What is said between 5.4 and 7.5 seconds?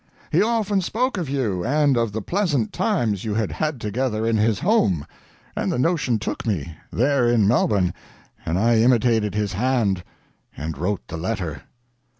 and the notion took me, there in